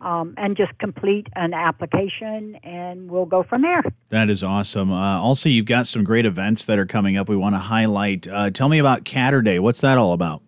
Um, 0.00 0.34
and 0.36 0.56
just 0.56 0.78
complete 0.78 1.26
an 1.34 1.52
application, 1.52 2.54
and 2.62 3.10
we'll 3.10 3.26
go 3.26 3.42
from 3.42 3.62
there. 3.62 3.82
That 4.10 4.30
is 4.30 4.44
awesome. 4.44 4.92
Uh, 4.92 5.20
also, 5.20 5.48
you've 5.48 5.66
got 5.66 5.88
some 5.88 6.04
great 6.04 6.24
events 6.24 6.66
that 6.66 6.78
are 6.78 6.86
coming 6.86 7.16
up. 7.16 7.28
We 7.28 7.36
want 7.36 7.56
to 7.56 7.58
highlight. 7.58 8.28
Uh, 8.28 8.50
tell 8.50 8.68
me 8.68 8.78
about 8.78 9.02
Catter 9.02 9.42
Day. 9.42 9.58
What's 9.58 9.80
that 9.80 9.98
all 9.98 10.12
about? 10.12 10.40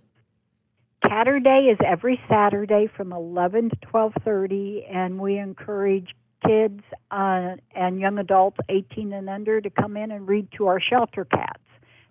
Catter 1.05 1.41
Day 1.41 1.67
is 1.69 1.79
every 1.85 2.21
Saturday 2.29 2.89
from 2.97 3.13
11 3.13 3.71
to 3.71 3.77
12:30, 3.77 4.85
and 4.89 5.19
we 5.19 5.37
encourage 5.39 6.15
kids 6.47 6.81
uh, 7.11 7.57
and 7.75 8.01
young 8.01 8.19
adults 8.19 8.59
18 8.69 9.13
and 9.13 9.29
under 9.29 9.61
to 9.61 9.71
come 9.71 9.97
in 9.97 10.11
and 10.11 10.29
read 10.29 10.49
to 10.53 10.67
our 10.67 10.81
shelter 10.81 11.25
cats. 11.25 11.63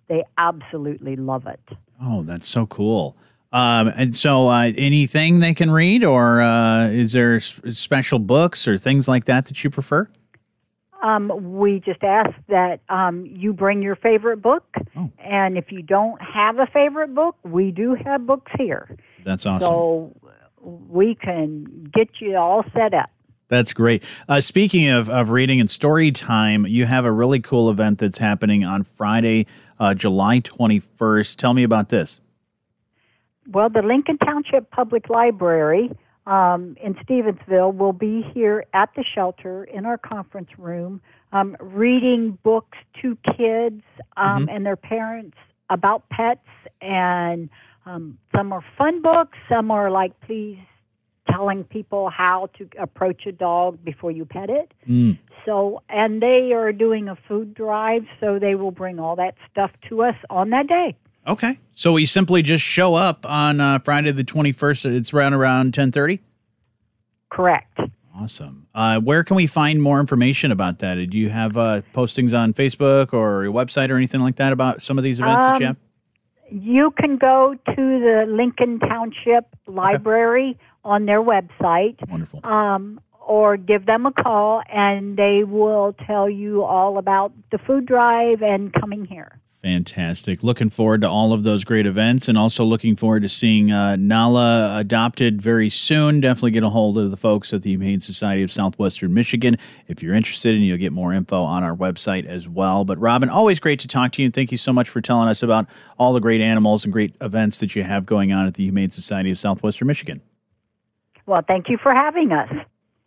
They 0.08 0.24
absolutely 0.38 1.16
love 1.16 1.46
it. 1.46 1.60
Oh, 2.02 2.22
that's 2.22 2.48
so 2.48 2.66
cool. 2.66 3.16
Um, 3.52 3.88
and 3.96 4.14
so, 4.14 4.46
uh, 4.48 4.70
anything 4.76 5.40
they 5.40 5.54
can 5.54 5.70
read, 5.72 6.04
or 6.04 6.40
uh, 6.40 6.86
is 6.86 7.12
there 7.12 7.36
s- 7.36 7.60
special 7.72 8.18
books 8.20 8.68
or 8.68 8.78
things 8.78 9.08
like 9.08 9.24
that 9.24 9.46
that 9.46 9.64
you 9.64 9.70
prefer? 9.70 10.08
Um, 11.02 11.32
we 11.58 11.80
just 11.80 12.04
ask 12.04 12.30
that 12.48 12.80
um, 12.90 13.24
you 13.26 13.52
bring 13.52 13.82
your 13.82 13.96
favorite 13.96 14.40
book, 14.42 14.64
Oh. 14.96 15.10
and 15.18 15.56
if 15.58 15.72
you 15.72 15.82
don't 15.82 16.20
have 16.22 16.58
a 16.58 16.66
favorite 16.66 17.14
book, 17.14 17.36
we 17.42 17.70
do 17.72 17.94
have 18.04 18.26
books 18.26 18.52
here, 18.58 18.96
That's 19.24 19.46
awesome. 19.46 19.66
so 19.68 20.16
we 20.62 21.14
can 21.14 21.90
get 21.92 22.20
you 22.20 22.36
all 22.36 22.64
set 22.74 22.92
up. 22.94 23.10
That's 23.48 23.72
great. 23.72 24.04
Uh, 24.28 24.40
speaking 24.42 24.88
of, 24.90 25.08
of 25.10 25.30
reading 25.30 25.58
and 25.58 25.68
story 25.70 26.12
time, 26.12 26.66
you 26.66 26.84
have 26.86 27.04
a 27.04 27.10
really 27.10 27.40
cool 27.40 27.68
event 27.70 27.98
that's 27.98 28.18
happening 28.18 28.62
on 28.64 28.84
Friday, 28.84 29.46
uh, 29.80 29.94
July 29.94 30.38
21st. 30.40 31.36
Tell 31.36 31.52
me 31.54 31.64
about 31.64 31.88
this. 31.88 32.20
Well, 33.50 33.68
the 33.68 33.82
Lincoln 33.82 34.16
Township 34.18 34.70
Public 34.70 35.08
Library 35.10 35.90
um, 36.26 36.76
in 36.80 36.94
Stevensville 36.94 37.74
will 37.74 37.92
be 37.92 38.22
here 38.32 38.64
at 38.72 38.90
the 38.94 39.02
shelter 39.02 39.64
in 39.64 39.86
our 39.86 39.98
conference 39.98 40.50
room, 40.56 41.00
um, 41.32 41.56
reading 41.58 42.38
books 42.44 42.78
to 43.02 43.16
kids 43.36 43.82
um, 44.16 44.48
and 44.48 44.64
their 44.64 44.76
parents 44.76 45.36
about 45.68 46.08
pets. 46.10 46.46
And 46.80 47.50
um, 47.86 48.18
some 48.34 48.52
are 48.52 48.64
fun 48.78 49.02
books, 49.02 49.36
some 49.48 49.72
are 49.72 49.90
like, 49.90 50.18
please 50.20 50.58
telling 51.28 51.64
people 51.64 52.10
how 52.10 52.48
to 52.58 52.68
approach 52.78 53.26
a 53.26 53.32
dog 53.32 53.84
before 53.84 54.10
you 54.10 54.24
pet 54.24 54.50
it. 54.50 54.72
Mm. 54.88 55.18
So, 55.44 55.82
and 55.88 56.20
they 56.20 56.52
are 56.52 56.72
doing 56.72 57.08
a 57.08 57.16
food 57.28 57.54
drive, 57.54 58.04
so 58.20 58.38
they 58.38 58.54
will 58.54 58.70
bring 58.72 58.98
all 58.98 59.16
that 59.16 59.34
stuff 59.50 59.70
to 59.88 60.02
us 60.02 60.16
on 60.28 60.50
that 60.50 60.66
day. 60.66 60.96
Okay. 61.26 61.58
So 61.72 61.92
we 61.92 62.06
simply 62.06 62.42
just 62.42 62.64
show 62.64 62.94
up 62.94 63.24
on 63.28 63.60
uh, 63.60 63.78
Friday 63.80 64.10
the 64.12 64.24
21st. 64.24 64.96
It's 64.96 65.12
around 65.14 65.34
around 65.34 65.66
1030? 65.66 66.20
Correct. 67.30 67.78
Awesome. 68.14 68.66
Uh, 68.74 69.00
where 69.00 69.24
can 69.24 69.36
we 69.36 69.46
find 69.46 69.80
more 69.82 70.00
information 70.00 70.52
about 70.52 70.80
that? 70.80 70.94
Do 71.10 71.16
you 71.18 71.30
have 71.30 71.56
uh, 71.56 71.82
postings 71.94 72.36
on 72.38 72.52
Facebook 72.52 73.12
or 73.14 73.44
your 73.44 73.52
website 73.52 73.90
or 73.90 73.96
anything 73.96 74.20
like 74.20 74.36
that 74.36 74.52
about 74.52 74.82
some 74.82 74.98
of 74.98 75.04
these 75.04 75.20
events 75.20 75.46
that 75.46 75.60
you 75.60 75.66
Um, 75.68 75.76
have? 75.76 75.76
You 76.62 76.90
can 76.90 77.16
go 77.16 77.54
to 77.54 77.74
the 77.76 78.24
Lincoln 78.28 78.80
Township 78.80 79.46
Library 79.68 80.58
on 80.84 81.06
their 81.06 81.22
website, 81.22 81.96
Wonderful. 82.10 82.40
um, 82.44 83.00
or 83.24 83.56
give 83.56 83.86
them 83.86 84.04
a 84.06 84.12
call, 84.12 84.60
and 84.68 85.16
they 85.16 85.44
will 85.44 85.94
tell 86.06 86.28
you 86.28 86.64
all 86.64 86.98
about 86.98 87.32
the 87.52 87.58
food 87.58 87.86
drive 87.86 88.42
and 88.42 88.72
coming 88.72 89.04
here. 89.04 89.38
Fantastic. 89.62 90.42
Looking 90.42 90.70
forward 90.70 91.02
to 91.02 91.10
all 91.10 91.34
of 91.34 91.42
those 91.42 91.64
great 91.64 91.84
events 91.84 92.28
and 92.28 92.38
also 92.38 92.64
looking 92.64 92.96
forward 92.96 93.22
to 93.24 93.28
seeing 93.28 93.70
uh, 93.70 93.94
Nala 93.96 94.78
adopted 94.78 95.42
very 95.42 95.68
soon. 95.68 96.20
Definitely 96.20 96.52
get 96.52 96.62
a 96.62 96.70
hold 96.70 96.96
of 96.96 97.10
the 97.10 97.16
folks 97.18 97.52
at 97.52 97.60
the 97.60 97.70
Humane 97.70 98.00
Society 98.00 98.42
of 98.42 98.50
Southwestern 98.50 99.12
Michigan 99.12 99.58
if 99.86 100.02
you're 100.02 100.14
interested, 100.14 100.54
and 100.54 100.64
you'll 100.64 100.78
get 100.78 100.92
more 100.92 101.12
info 101.12 101.42
on 101.42 101.62
our 101.62 101.76
website 101.76 102.24
as 102.24 102.48
well. 102.48 102.86
But, 102.86 102.98
Robin, 102.98 103.28
always 103.28 103.60
great 103.60 103.80
to 103.80 103.88
talk 103.88 104.12
to 104.12 104.22
you, 104.22 104.26
and 104.26 104.34
thank 104.34 104.50
you 104.50 104.56
so 104.56 104.72
much 104.72 104.88
for 104.88 105.02
telling 105.02 105.28
us 105.28 105.42
about 105.42 105.66
all 105.98 106.14
the 106.14 106.20
great 106.20 106.40
animals 106.40 106.84
and 106.84 106.92
great 106.92 107.14
events 107.20 107.58
that 107.58 107.76
you 107.76 107.82
have 107.82 108.06
going 108.06 108.32
on 108.32 108.46
at 108.46 108.54
the 108.54 108.64
Humane 108.64 108.88
Society 108.88 109.30
of 109.30 109.38
Southwestern 109.38 109.88
Michigan. 109.88 110.22
Well, 111.26 111.42
thank 111.46 111.68
you 111.68 111.76
for 111.82 111.92
having 111.94 112.32
us. 112.32 112.48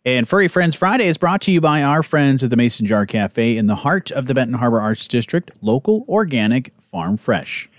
And 0.06 0.28
Furry 0.28 0.48
Friends 0.48 0.76
Friday 0.76 1.06
is 1.06 1.16
brought 1.16 1.40
to 1.42 1.50
you 1.50 1.62
by 1.62 1.82
our 1.82 2.02
friends 2.02 2.42
at 2.42 2.50
the 2.50 2.58
Mason 2.58 2.84
Jar 2.84 3.06
Cafe 3.06 3.56
in 3.56 3.68
the 3.68 3.76
heart 3.76 4.10
of 4.10 4.26
the 4.26 4.34
Benton 4.34 4.58
Harbor 4.58 4.78
Arts 4.78 5.08
District, 5.08 5.50
local, 5.62 6.04
organic, 6.06 6.74
farm 6.78 7.16
fresh. 7.16 7.70